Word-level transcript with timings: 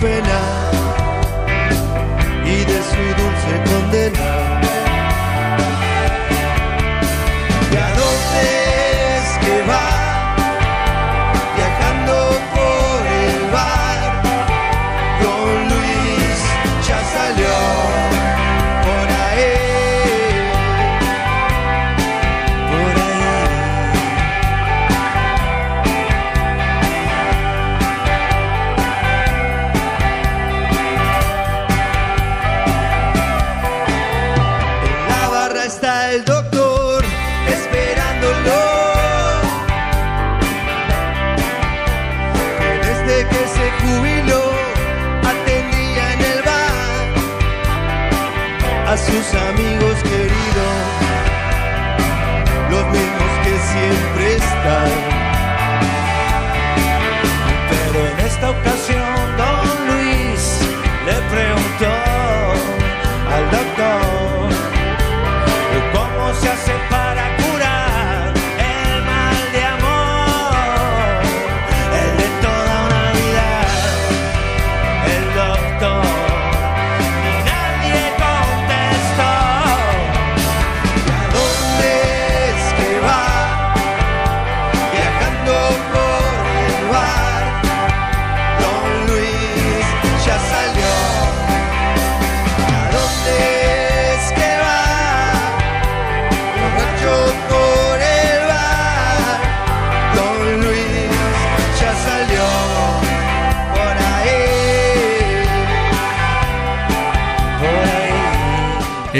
pena 0.00 0.40
y 2.44 2.64
de 2.64 2.82
su 2.82 3.02
dulce 3.18 3.70
condena. 3.70 4.57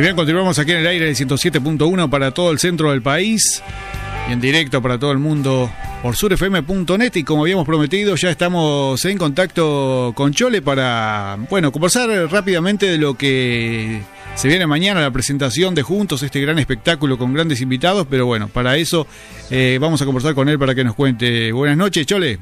Bien, 0.00 0.14
continuamos 0.14 0.56
aquí 0.60 0.70
en 0.70 0.78
el 0.78 0.86
aire 0.86 1.06
del 1.06 1.16
107.1 1.16 2.09
para 2.09 2.31
todo 2.31 2.53
el 2.53 2.60
centro 2.60 2.92
del 2.92 3.03
país 3.03 3.62
y 4.28 4.32
en 4.32 4.41
directo 4.41 4.81
para 4.81 4.97
todo 4.97 5.10
el 5.10 5.19
mundo 5.19 5.72
por 6.03 6.14
surfm.net 6.14 7.16
y 7.16 7.25
como 7.25 7.42
habíamos 7.42 7.66
prometido 7.66 8.14
ya 8.14 8.31
estamos 8.31 9.04
en 9.04 9.19
contacto 9.19 10.12
con 10.14 10.32
Chole 10.32 10.62
para, 10.62 11.36
bueno, 11.50 11.72
conversar 11.72 12.09
rápidamente 12.31 12.86
de 12.86 12.97
lo 12.97 13.14
que 13.14 14.00
se 14.36 14.47
viene 14.47 14.69
mañana, 14.69 15.00
la 15.00 15.10
presentación 15.10 15.75
de 15.75 15.82
Juntos, 15.82 16.22
este 16.22 16.41
gran 16.41 16.60
espectáculo 16.60 17.19
con 17.19 17.34
grandes 17.34 17.60
invitados, 17.60 18.06
pero 18.09 18.25
bueno, 18.25 18.47
para 18.47 18.76
eso 18.76 19.04
eh, 19.50 19.78
vamos 19.80 20.00
a 20.00 20.04
conversar 20.04 20.34
con 20.36 20.48
él 20.48 20.60
para 20.60 20.76
que 20.76 20.84
nos 20.84 20.94
cuente. 20.94 21.50
Buenas 21.50 21.76
noches, 21.76 22.06
Chole. 22.06 22.38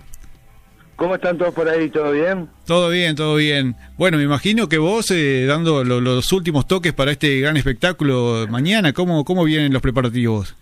¿Cómo 0.96 1.14
están 1.16 1.36
todos 1.36 1.52
por 1.52 1.68
ahí? 1.68 1.90
¿Todo 1.90 2.12
bien? 2.12 2.48
Todo 2.66 2.88
bien, 2.88 3.14
todo 3.16 3.36
bien. 3.36 3.76
Bueno, 3.98 4.16
me 4.16 4.22
imagino 4.24 4.66
que 4.68 4.78
vos, 4.78 5.10
eh, 5.10 5.44
dando 5.46 5.84
lo- 5.84 6.00
los 6.00 6.32
últimos 6.32 6.66
toques 6.66 6.94
para 6.94 7.10
este 7.12 7.38
gran 7.40 7.56
espectáculo 7.58 8.46
mañana, 8.48 8.92
¿cómo, 8.94 9.24
cómo 9.24 9.44
vienen 9.44 9.72
los 9.74 9.82
preparativos? 9.82 10.56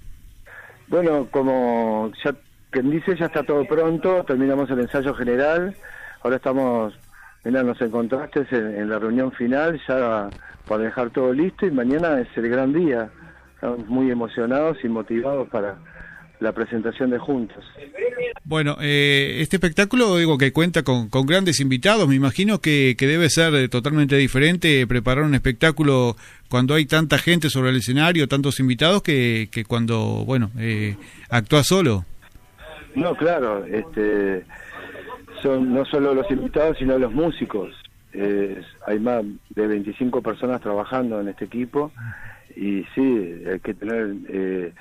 Bueno, 0.88 1.28
como 1.30 2.10
ya 2.24 2.34
quien 2.70 2.90
dice, 2.90 3.16
ya 3.16 3.26
está 3.26 3.44
todo 3.44 3.64
pronto, 3.64 4.24
terminamos 4.26 4.68
el 4.70 4.80
ensayo 4.80 5.14
general, 5.14 5.74
ahora 6.22 6.36
estamos, 6.36 6.94
mira, 7.44 7.62
nos 7.62 7.80
encontraste 7.80 8.44
en, 8.50 8.74
en 8.76 8.88
la 8.90 8.98
reunión 8.98 9.30
final, 9.32 9.80
ya 9.88 10.28
para 10.66 10.82
dejar 10.82 11.10
todo 11.10 11.32
listo 11.32 11.64
y 11.66 11.70
mañana 11.70 12.20
es 12.20 12.28
el 12.36 12.48
gran 12.48 12.72
día. 12.72 13.08
Estamos 13.54 13.86
muy 13.86 14.10
emocionados 14.10 14.78
y 14.82 14.88
motivados 14.88 15.48
para 15.48 15.76
la 16.44 16.52
presentación 16.52 17.10
de 17.10 17.18
Juntos. 17.18 17.64
Bueno, 18.44 18.76
eh, 18.80 19.38
este 19.40 19.56
espectáculo 19.56 20.16
digo 20.18 20.38
que 20.38 20.52
cuenta 20.52 20.82
con, 20.82 21.08
con 21.08 21.26
grandes 21.26 21.58
invitados. 21.60 22.06
Me 22.06 22.14
imagino 22.14 22.60
que, 22.60 22.94
que 22.96 23.06
debe 23.06 23.30
ser 23.30 23.54
eh, 23.54 23.68
totalmente 23.68 24.16
diferente 24.16 24.86
preparar 24.86 25.24
un 25.24 25.34
espectáculo 25.34 26.16
cuando 26.48 26.74
hay 26.74 26.86
tanta 26.86 27.18
gente 27.18 27.50
sobre 27.50 27.70
el 27.70 27.76
escenario, 27.76 28.28
tantos 28.28 28.60
invitados, 28.60 29.02
que, 29.02 29.48
que 29.50 29.64
cuando, 29.64 30.24
bueno, 30.24 30.50
eh, 30.58 30.96
actúa 31.30 31.64
solo. 31.64 32.04
No, 32.94 33.16
claro, 33.16 33.64
este, 33.64 34.44
son 35.42 35.74
no 35.74 35.84
solo 35.86 36.14
los 36.14 36.30
invitados, 36.30 36.76
sino 36.78 36.98
los 36.98 37.12
músicos. 37.12 37.74
Eh, 38.12 38.62
hay 38.86 39.00
más 39.00 39.24
de 39.50 39.66
25 39.66 40.22
personas 40.22 40.60
trabajando 40.60 41.20
en 41.20 41.28
este 41.28 41.46
equipo 41.46 41.90
y 42.54 42.84
sí, 42.94 43.42
hay 43.50 43.58
que 43.58 43.74
tener 43.74 44.14
eh, 44.28 44.72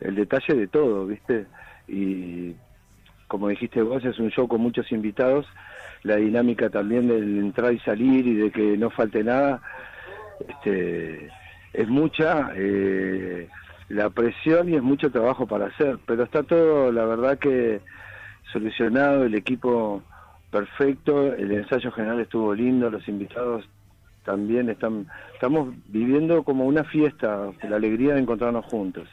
el 0.00 0.14
detalle 0.14 0.54
de 0.54 0.66
todo, 0.68 1.06
¿viste? 1.06 1.46
Y 1.86 2.54
como 3.26 3.48
dijiste 3.48 3.82
vos, 3.82 4.04
es 4.04 4.18
un 4.18 4.30
show 4.30 4.48
con 4.48 4.60
muchos 4.60 4.90
invitados, 4.92 5.46
la 6.02 6.16
dinámica 6.16 6.70
también 6.70 7.08
del 7.08 7.38
entrar 7.38 7.72
y 7.72 7.78
salir 7.80 8.26
y 8.26 8.34
de 8.34 8.50
que 8.50 8.76
no 8.76 8.90
falte 8.90 9.22
nada, 9.22 9.60
este, 10.48 11.30
es 11.72 11.88
mucha 11.88 12.50
eh, 12.54 13.48
la 13.88 14.10
presión 14.10 14.68
y 14.68 14.76
es 14.76 14.82
mucho 14.82 15.10
trabajo 15.10 15.46
para 15.46 15.66
hacer, 15.66 15.98
pero 16.06 16.24
está 16.24 16.42
todo, 16.42 16.92
la 16.92 17.04
verdad 17.04 17.38
que 17.38 17.80
solucionado, 18.52 19.24
el 19.24 19.34
equipo 19.34 20.02
perfecto, 20.50 21.34
el 21.34 21.52
ensayo 21.52 21.90
general 21.92 22.20
estuvo 22.20 22.54
lindo, 22.54 22.90
los 22.90 23.06
invitados 23.08 23.68
también 24.24 24.68
están, 24.68 25.06
estamos 25.34 25.74
viviendo 25.88 26.42
como 26.42 26.66
una 26.66 26.84
fiesta, 26.84 27.50
la 27.62 27.76
alegría 27.76 28.14
de 28.14 28.20
encontrarnos 28.20 28.64
juntos. 28.66 29.08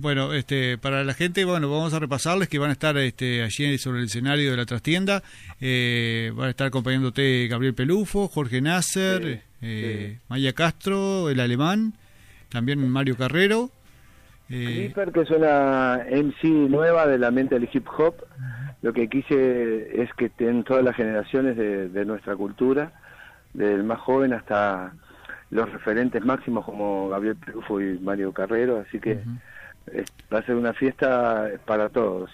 Bueno, 0.00 0.32
este, 0.32 0.78
para 0.78 1.02
la 1.02 1.12
gente, 1.12 1.44
bueno, 1.44 1.68
vamos 1.70 1.92
a 1.92 1.98
repasarles 1.98 2.48
que 2.48 2.58
van 2.58 2.70
a 2.70 2.72
estar 2.72 2.96
este, 2.98 3.42
allí 3.42 3.78
sobre 3.78 3.98
el 3.98 4.04
escenario 4.04 4.50
de 4.52 4.56
la 4.56 4.64
trastienda. 4.64 5.22
Eh, 5.60 6.32
van 6.36 6.46
a 6.46 6.50
estar 6.50 6.68
acompañándote 6.68 7.48
Gabriel 7.48 7.74
Pelufo, 7.74 8.28
Jorge 8.28 8.60
Nasser, 8.60 9.22
Sí, 9.22 9.40
eh, 9.62 10.18
Maya 10.28 10.52
Castro, 10.52 11.28
el 11.30 11.40
alemán, 11.40 11.94
también 12.48 12.88
Mario 12.88 13.16
Carrero. 13.16 13.70
eh, 14.50 14.64
Clipper, 14.66 15.10
que 15.10 15.22
es 15.22 15.30
una 15.30 16.04
MC 16.08 16.44
nueva 16.70 17.08
de 17.08 17.18
la 17.18 17.32
mente 17.32 17.58
del 17.58 17.68
hip 17.72 17.86
hop, 17.98 18.14
lo 18.82 18.92
que 18.92 19.08
quise 19.08 20.00
es 20.00 20.14
que 20.14 20.26
estén 20.26 20.62
todas 20.62 20.84
las 20.84 20.94
generaciones 20.94 21.56
de, 21.56 21.88
de 21.88 22.04
nuestra 22.04 22.36
cultura, 22.36 22.92
del 23.52 23.82
más 23.82 23.98
joven 23.98 24.32
hasta 24.32 24.92
los 25.50 25.72
referentes 25.72 26.24
máximos 26.24 26.64
como 26.64 27.08
Gabriel 27.08 27.34
Pelufo 27.34 27.80
y 27.80 27.98
Mario 27.98 28.32
Carrero, 28.32 28.84
así 28.86 29.00
que 29.00 29.18
va 30.32 30.38
a 30.38 30.42
ser 30.42 30.54
una 30.56 30.72
fiesta 30.74 31.48
para 31.66 31.88
todos. 31.88 32.30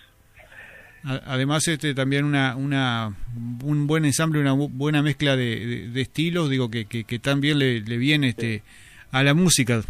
además, 1.27 1.69
este, 1.69 1.95
también 1.95 2.25
una, 2.25 2.57
una, 2.57 3.15
un 3.63 3.87
buen 3.87 4.05
ensamble, 4.05 4.41
una 4.41 4.55
bu- 4.55 4.71
buena 4.73 5.03
mezcla 5.03 5.37
de, 5.37 5.67
de- 5.67 5.89
de 5.91 6.01
estilos, 6.01 6.49
digo, 6.49 6.71
que, 6.71 6.87
que, 6.87 7.05
que 7.05 7.19
también 7.19 7.59
le, 7.59 7.81
le 7.81 7.97
viene 7.99 8.29
este, 8.29 8.63
a 9.13 9.23
la 9.23 9.35
música. 9.35 9.83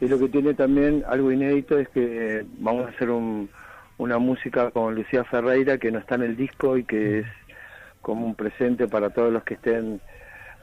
Y 0.00 0.08
lo 0.08 0.18
que 0.18 0.28
tiene 0.28 0.54
también 0.54 1.04
algo 1.08 1.30
inédito 1.30 1.78
es 1.78 1.88
que 1.90 2.44
vamos 2.58 2.86
a 2.86 2.88
hacer 2.90 3.10
un, 3.10 3.48
una 3.96 4.18
música 4.18 4.70
con 4.72 4.94
Lucía 4.96 5.22
Ferreira 5.24 5.78
que 5.78 5.92
no 5.92 6.00
está 6.00 6.16
en 6.16 6.22
el 6.24 6.36
disco 6.36 6.76
y 6.76 6.84
que 6.84 7.20
es 7.20 7.26
como 8.02 8.26
un 8.26 8.34
presente 8.34 8.88
para 8.88 9.10
todos 9.10 9.32
los 9.32 9.44
que 9.44 9.54
estén 9.54 10.00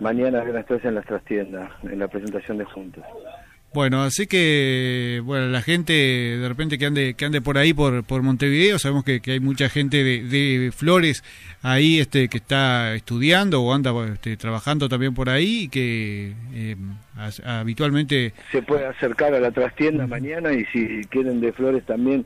mañana 0.01 0.43
en 0.43 0.47
en 0.83 0.95
las 0.95 1.05
trastiendas, 1.05 1.71
en 1.83 1.97
la 1.97 2.07
presentación 2.07 2.57
de 2.57 2.65
Juntos. 2.65 3.03
Bueno, 3.73 4.03
así 4.03 4.27
que, 4.27 5.21
bueno, 5.23 5.47
la 5.47 5.61
gente 5.61 5.93
de 5.93 6.45
repente 6.49 6.77
que 6.77 6.87
ande, 6.87 7.13
que 7.13 7.23
ande 7.23 7.39
por 7.39 7.57
ahí, 7.57 7.73
por, 7.73 8.03
por 8.03 8.21
Montevideo, 8.21 8.77
sabemos 8.79 9.05
que, 9.05 9.21
hay 9.25 9.39
mucha 9.39 9.69
gente 9.69 10.03
de, 10.03 10.71
Flores 10.75 11.23
ahí 11.61 12.01
este, 12.01 12.27
que 12.27 12.37
está 12.37 12.93
estudiando 12.95 13.61
o 13.61 13.73
anda 13.73 13.93
este, 14.11 14.35
trabajando 14.35 14.89
también 14.89 15.13
por 15.13 15.29
ahí 15.29 15.63
y 15.63 15.69
que 15.69 16.33
eh, 16.53 16.75
habitualmente... 17.45 18.33
Se 18.51 18.61
puede 18.61 18.85
acercar 18.85 19.33
a 19.33 19.39
la 19.39 19.51
trastienda 19.51 20.05
mañana 20.05 20.51
y 20.51 20.65
si 20.65 21.05
quieren 21.05 21.39
de 21.39 21.53
Flores 21.53 21.85
también 21.85 22.25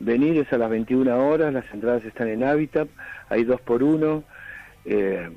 venir 0.00 0.38
es 0.38 0.52
a 0.52 0.58
las 0.58 0.70
21 0.70 1.24
horas, 1.24 1.52
las 1.54 1.72
entradas 1.72 2.04
están 2.04 2.26
en 2.26 2.42
Habitat, 2.42 2.88
hay 3.28 3.44
dos 3.44 3.60
por 3.60 3.84
uno. 3.84 4.24
Eh, 4.84 5.30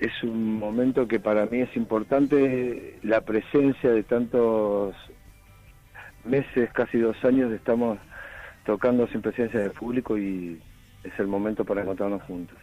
es 0.00 0.12
un 0.22 0.54
momento 0.58 1.06
que 1.06 1.20
para 1.20 1.46
mí 1.46 1.60
es 1.60 1.76
importante 1.76 2.98
la 3.02 3.20
presencia 3.20 3.90
de 3.90 4.02
tantos 4.02 4.94
meses, 6.24 6.70
casi 6.72 6.98
dos 6.98 7.16
años, 7.24 7.52
estamos 7.52 7.98
tocando 8.64 9.06
sin 9.08 9.20
presencia 9.20 9.60
del 9.60 9.72
público 9.72 10.16
y 10.16 10.60
es 11.04 11.12
el 11.18 11.26
momento 11.26 11.64
para 11.64 11.82
encontrarnos 11.82 12.22
juntos. 12.22 12.56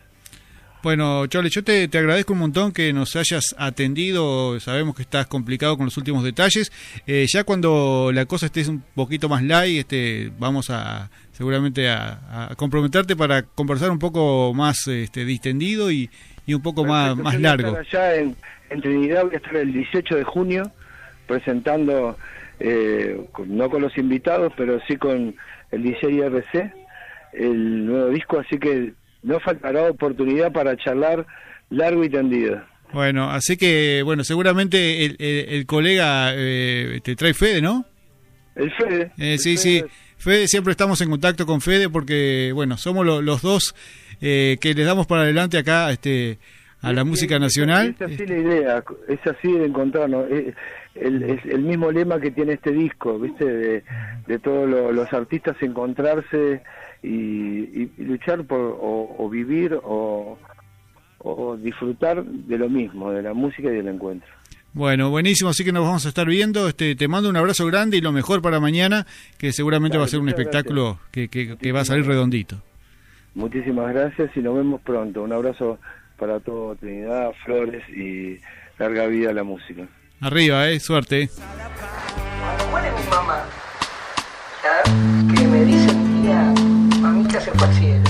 Bueno, 0.84 1.26
Chole, 1.28 1.50
yo 1.50 1.64
te, 1.64 1.84
agradezco 1.92 2.34
un 2.34 2.40
montón 2.40 2.72
que 2.72 2.94
nos 2.94 3.16
hayas 3.16 3.56
atendido. 3.58 4.60
Sabemos 4.60 4.96
que 4.96 5.02
estás 5.02 5.26
complicado 5.28 5.76
con 5.76 5.86
los 5.86 5.98
últimos 5.98 6.24
detalles. 6.24 6.72
Eh, 7.08 7.26
ya 7.28 7.44
cuando 7.44 8.12
la 8.14 8.26
cosa 8.26 8.46
esté 8.46 8.68
un 8.70 8.84
poquito 8.96 9.28
más 9.28 9.44
light, 9.44 9.80
este, 9.80 10.32
vamos 10.38 10.70
a 10.70 11.10
seguramente 11.32 11.90
a, 11.90 12.54
comprometerte 12.58 13.16
para 13.16 13.44
conversar 13.44 13.92
un 13.92 14.00
poco 14.00 14.54
más 14.54 14.88
este, 14.88 15.26
distendido 15.26 15.92
y, 15.92 16.10
y 16.48 16.54
un 16.56 16.62
poco 16.64 16.84
más, 16.84 17.16
más 17.16 17.40
largo. 17.40 17.78
Allá 17.78 18.16
en, 18.16 18.36
Trinidad 18.82 19.26
voy 19.26 19.36
a 19.36 19.38
estar 19.38 19.56
el 19.58 19.72
18 19.72 20.16
de 20.16 20.24
junio 20.24 20.72
presentando, 21.28 22.18
eh, 22.60 23.22
no 23.46 23.70
con 23.70 23.82
los 23.82 23.96
invitados, 23.98 24.52
pero 24.58 24.80
sí 24.88 24.96
con 24.96 25.36
el 25.72 25.84
DJ 25.84 26.12
IRC, 26.12 26.74
el 27.34 27.86
nuevo 27.86 28.10
disco, 28.10 28.40
así 28.40 28.58
que 28.58 28.94
no 29.24 29.40
faltará 29.42 29.90
oportunidad 29.90 30.52
para 30.52 30.76
charlar 30.78 31.26
largo 31.70 32.04
y 32.04 32.10
tendido. 32.10 32.62
Bueno, 32.94 33.30
así 33.30 33.58
que, 33.58 34.02
bueno, 34.04 34.24
seguramente 34.24 35.06
el, 35.58 35.66
colega 35.66 36.32
eh, 36.34 37.02
te 37.04 37.16
trae 37.18 37.34
Fede, 37.34 37.62
¿no? 37.62 37.86
El 38.56 38.72
Fede. 38.72 39.12
Eh, 39.18 39.38
sí, 39.38 39.58
sí. 39.58 39.84
Fede, 40.18 40.48
siempre 40.48 40.72
estamos 40.72 41.00
en 41.02 41.10
contacto 41.10 41.46
con 41.46 41.62
Fede 41.62 41.90
porque, 41.90 42.52
bueno, 42.54 42.78
somos 42.78 43.06
los 43.06 43.42
dos 43.42 43.76
eh, 44.22 44.58
que 44.60 44.74
le 44.74 44.84
damos 44.84 45.08
para 45.08 45.22
adelante 45.22 45.58
acá 45.58 45.92
este, 45.92 46.40
a 46.82 46.92
la 46.92 47.04
música 47.04 47.40
nacional. 47.40 47.96
Es 48.00 48.02
así 48.02 48.26
la 48.26 48.38
idea, 48.38 48.84
es 49.08 49.20
así 49.28 49.52
de 49.52 49.66
encontrarnos. 49.66 50.30
Es 50.30 50.56
el, 50.96 51.40
el 51.44 51.62
mismo 51.62 51.92
lema 51.92 52.20
que 52.20 52.32
tiene 52.32 52.54
este 52.54 52.72
disco, 52.72 53.20
¿viste? 53.20 53.46
De, 53.46 54.40
todos 54.40 54.68
los 54.94 55.14
artistas 55.14 55.56
encontrarse 55.62 56.62
y, 57.04 57.90
luchar 57.98 58.44
por 58.46 58.78
o, 58.80 59.30
vivir 59.30 59.80
o, 59.84 60.38
o 61.20 61.58
disfrutar 61.58 62.24
de 62.24 62.58
lo 62.58 62.70
mismo, 62.70 63.12
de 63.12 63.22
la 63.22 63.34
música 63.34 63.70
y 63.70 63.76
del 63.76 63.88
encuentro. 63.88 64.30
Bueno, 64.78 65.10
buenísimo, 65.10 65.50
así 65.50 65.66
que 65.66 65.72
nos 65.72 65.84
vamos 65.84 66.06
a 66.06 66.10
estar 66.10 66.28
viendo. 66.28 66.68
Este, 66.68 66.96
te 66.96 67.08
mando 67.08 67.30
un 67.30 67.36
abrazo 67.36 67.66
grande 67.66 67.98
y 67.98 68.02
lo 68.02 68.12
mejor 68.12 68.44
para 68.44 68.60
mañana, 68.60 69.08
que 69.40 69.52
seguramente 69.52 69.98
va 69.98 70.04
a 70.04 70.08
ser 70.08 70.20
un 70.20 70.30
espectáculo 70.30 71.00
que, 71.10 71.30
que, 71.30 71.72
va 71.72 71.80
a 71.80 71.86
salir 71.86 72.06
redondito. 72.06 72.62
Muchísimas 73.34 73.92
gracias 73.92 74.30
y 74.36 74.40
nos 74.40 74.56
vemos 74.56 74.80
pronto. 74.82 75.24
Un 75.24 75.34
abrazo 75.34 75.80
para 76.20 76.40
todo 76.42 76.76
Trinidad, 76.76 77.32
Flores 77.44 77.90
y 77.90 78.38
larga 78.78 79.08
vida 79.08 79.32
a 79.32 79.34
la 79.34 79.44
música. 79.44 79.88
Arriba, 80.22 80.70
eh, 80.70 80.80
suerte. 80.80 81.28
Cuando 82.40 82.68
muere 82.68 82.92
mi 82.92 83.10
mamá, 83.10 83.46
que 85.36 85.48
me 85.48 85.66
dice 85.66 85.88
tía, 85.88 86.54
mamita 87.02 87.42
se 87.42 87.50
fue 87.50 87.68
al 87.68 87.74
cielo. 87.74 88.04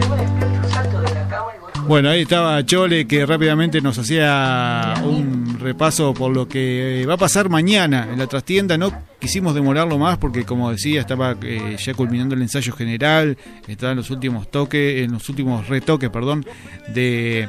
Yo 0.00 0.08
me 0.08 0.16
despierto, 0.22 0.68
salto 0.68 1.00
de 1.00 1.14
la 1.14 1.26
cama 1.26 1.50
y 1.56 1.60
voy 1.60 1.88
Bueno, 1.88 2.10
ahí 2.10 2.22
estaba 2.22 2.64
Chole 2.64 3.08
que 3.08 3.26
rápidamente 3.26 3.80
nos 3.80 3.98
hacía 3.98 4.94
un 5.02 5.31
repaso 5.62 6.12
por 6.12 6.32
lo 6.32 6.48
que 6.48 7.04
va 7.08 7.14
a 7.14 7.16
pasar 7.16 7.48
mañana 7.48 8.08
en 8.12 8.18
la 8.18 8.26
trastienda. 8.26 8.76
No 8.76 8.92
quisimos 9.18 9.54
demorarlo 9.54 9.98
más 9.98 10.18
porque, 10.18 10.44
como 10.44 10.70
decía, 10.70 11.00
estaba 11.00 11.36
eh, 11.42 11.76
ya 11.78 11.94
culminando 11.94 12.34
el 12.34 12.42
ensayo 12.42 12.72
general, 12.72 13.36
estaba 13.66 13.92
en 13.92 13.98
los 13.98 14.10
últimos 14.10 14.50
toques, 14.50 15.02
en 15.02 15.12
los 15.12 15.28
últimos 15.28 15.68
retoques, 15.68 16.10
perdón, 16.10 16.44
de 16.92 17.48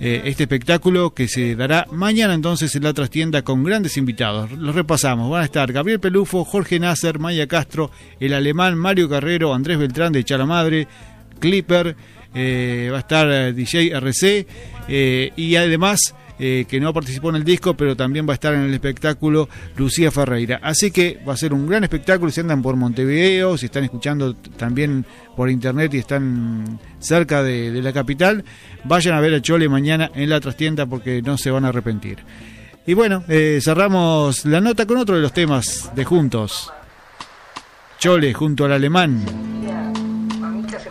eh, 0.00 0.22
este 0.24 0.44
espectáculo 0.44 1.14
que 1.14 1.28
se 1.28 1.56
dará 1.56 1.86
mañana 1.90 2.34
entonces 2.34 2.74
en 2.76 2.84
la 2.84 2.92
trastienda 2.92 3.42
con 3.42 3.64
grandes 3.64 3.96
invitados. 3.96 4.52
Los 4.52 4.74
repasamos, 4.74 5.30
van 5.30 5.42
a 5.42 5.46
estar 5.46 5.72
Gabriel 5.72 5.98
Pelufo, 5.98 6.44
Jorge 6.44 6.78
Nasser, 6.78 7.18
Maya 7.18 7.46
Castro, 7.46 7.90
el 8.20 8.34
alemán 8.34 8.76
Mario 8.76 9.08
Carrero, 9.08 9.54
Andrés 9.54 9.78
Beltrán 9.78 10.12
de 10.12 10.24
Chalamadre, 10.24 10.86
Clipper, 11.40 11.96
eh, 12.34 12.90
va 12.92 12.98
a 12.98 13.00
estar 13.00 13.54
DJ 13.54 13.92
RC 13.96 14.46
y 15.36 15.56
además 15.56 16.14
eh, 16.38 16.66
que 16.68 16.78
no 16.78 16.92
participó 16.92 17.30
en 17.30 17.36
el 17.36 17.44
disco, 17.44 17.74
pero 17.74 17.96
también 17.96 18.26
va 18.26 18.32
a 18.32 18.34
estar 18.34 18.54
en 18.54 18.60
el 18.60 18.74
espectáculo 18.74 19.48
Lucía 19.76 20.10
Ferreira. 20.10 20.60
Así 20.62 20.90
que 20.90 21.18
va 21.28 21.32
a 21.32 21.36
ser 21.36 21.52
un 21.52 21.66
gran 21.66 21.82
espectáculo 21.82 22.30
si 22.30 22.40
andan 22.40 22.62
por 22.62 22.76
Montevideo, 22.76 23.58
si 23.58 23.66
están 23.66 23.84
escuchando 23.84 24.34
también 24.34 25.04
por 25.36 25.50
internet 25.50 25.92
y 25.94 25.98
están 25.98 26.78
cerca 27.00 27.42
de, 27.42 27.82
la 27.82 27.92
capital, 27.92 28.44
vayan 28.84 29.14
a 29.14 29.20
ver 29.20 29.34
a 29.34 29.42
Chole 29.42 29.68
mañana 29.68 30.10
en 30.14 30.30
la 30.30 30.40
trastienda 30.40 30.86
porque 30.86 31.22
no 31.22 31.38
se 31.38 31.50
van 31.50 31.64
a 31.64 31.68
arrepentir. 31.68 32.18
Y 32.86 32.94
bueno, 32.94 33.24
eh, 33.28 33.58
cerramos 33.62 34.44
la 34.44 34.60
nota 34.60 34.86
con 34.86 34.96
otro 34.96 35.16
de 35.16 35.22
los 35.22 35.32
temas 35.32 35.90
de 35.94 36.04
Juntos. 36.04 36.72
Chole 37.98 38.32
junto 38.32 38.64
al 38.64 38.72
alemán, 38.72 39.24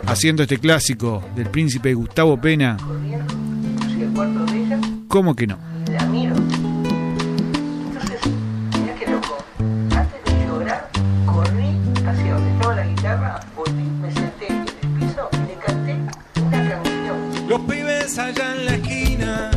haciendo 0.06 0.42
este 0.42 0.58
clásico 0.58 1.26
del 1.34 1.48
príncipe 1.48 1.94
Gustavo 1.94 2.38
Pena. 2.38 2.76
¿Cómo 5.08 5.34
que 5.34 5.46
no? 5.46 5.58
La 5.90 6.04
miro. 6.04 6.36
Entonces, 6.36 8.20
mira 8.78 8.94
qué 8.94 9.10
loco. 9.10 9.38
Antes 9.96 10.22
de 10.24 10.46
llorar, 10.46 10.90
corrí 11.24 11.74
hacia 12.06 12.34
donde 12.34 12.50
estaba 12.52 12.74
la 12.74 12.86
guitarra, 12.86 13.40
volví, 13.56 13.84
me 14.02 14.12
senté 14.12 14.48
en 14.48 14.58
el 14.58 14.66
piso 15.00 15.30
y 15.32 15.36
le 15.48 15.54
canté 15.64 15.96
una 16.42 16.68
canción. 16.68 17.48
Los 17.48 17.60
pibes 17.60 18.18
allá 18.18 18.54
en 18.54 18.66
la 18.66 18.74
esquina 18.74 19.50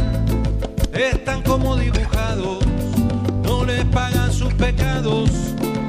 están 0.93 1.41
como 1.43 1.75
dibujados. 1.75 2.65
No 3.43 3.65
les 3.65 3.84
pagan 3.86 4.31
sus 4.31 4.53
pecados, 4.53 5.29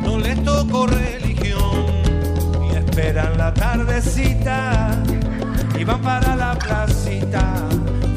no 0.03 0.19
les 0.19 0.43
tocó 0.43 0.89
religión. 0.89 1.87
Y 2.69 2.75
esperan 2.77 3.39
la 3.39 3.55
tardecita 3.55 5.01
y 5.79 5.85
van 5.85 6.03
para 6.03 6.35
la 6.35 6.59
placita. 6.59 7.69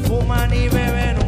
Fuman 0.08 0.52
y 0.52 0.68
beben 0.68 1.16
un 1.20 1.25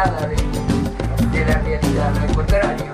de, 0.00 1.44
la 1.44 1.58
realidad, 1.58 2.16
al 2.16 2.34
contrario. 2.34 2.86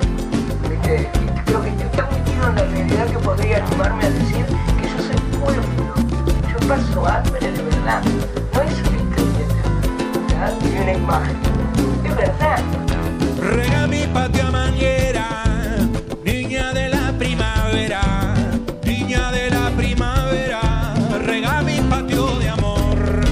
Creo 0.82 1.62
que 1.62 1.68
está 1.68 2.08
metido 2.10 2.48
en 2.48 2.54
la 2.56 2.62
realidad 2.62 3.06
que 3.06 3.18
podría 3.18 3.64
animarme 3.64 4.06
a 4.06 4.10
decir 4.10 4.44
que 4.44 4.88
yo 4.88 4.98
soy 4.98 5.16
pueblo, 5.38 5.62
yo 6.50 6.68
paso 6.68 7.06
hambre 7.06 7.52
de 7.52 7.62
verdad, 7.62 8.02
no 8.54 8.62
es 8.62 8.72
una 8.88 10.50
ni 10.62 10.78
una 10.80 10.92
imagen, 10.92 11.36
de 12.02 12.10
verdad. 12.10 12.58
Rega 13.40 13.86
mi 13.86 14.06
patio 14.08 14.46
a 14.48 14.50
manguera, 14.50 15.28
niña 16.24 16.72
de 16.72 16.88
la 16.88 17.12
primavera, 17.16 18.34
niña 18.84 19.30
de 19.30 19.50
la 19.50 19.70
primavera, 19.70 20.94
rega 21.24 21.62
mi 21.62 21.78
patio 21.88 22.36
de 22.38 22.48
amor, 22.48 23.24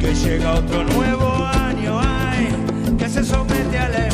que 0.00 0.12
llega 0.12 0.54
otro 0.54 0.91
Yeah. 3.72 4.11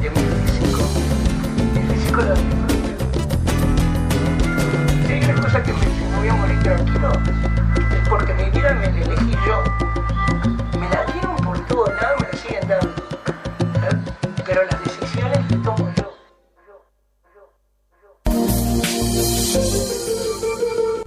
de 0.00 0.10
mi 0.10 0.16
físico. 0.16 0.82
Mi 1.74 1.80
físico 1.94 2.20
era 2.20 2.34
mi 2.34 2.40
Si 5.06 5.12
hay 5.12 5.24
una 5.24 5.34
cosa 5.40 5.62
que 5.62 5.72
me, 5.72 5.78
voy 6.16 6.28
a 6.28 6.34
morir 6.34 6.62
tranquilo, 6.62 7.12
es 8.02 8.08
porque 8.08 8.34
mi 8.34 8.50
vida 8.50 8.74
me 8.74 8.92
la 8.92 9.00
elegí 9.00 9.32
yo. 9.46 9.62
Me 10.78 10.88
la 10.88 11.04
dieron 11.12 11.36
por 11.36 11.58
todo 11.66 11.86
lado, 11.86 12.16
me 12.20 12.28
la 12.28 12.38
siguen 12.38 12.68
dando. 12.68 12.94
Pero 14.44 14.64
las 14.64 14.84
decisiones 14.84 15.38
que 15.48 15.56
tomo 15.56 15.92
yo. 15.96 16.12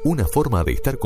Una 0.03 0.25
forma 0.25 0.63
de 0.63 0.73
estar 0.73 0.97
con 0.97 1.03